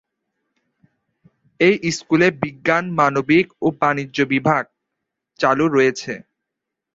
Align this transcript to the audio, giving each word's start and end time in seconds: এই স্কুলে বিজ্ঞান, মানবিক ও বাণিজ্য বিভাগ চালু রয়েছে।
এই 1.59 1.75
স্কুলে 1.97 2.27
বিজ্ঞান, 2.41 2.85
মানবিক 2.99 3.47
ও 3.61 3.67
বাণিজ্য 3.79 4.17
বিভাগ 4.33 4.63
চালু 5.39 5.65
রয়েছে। 5.67 6.13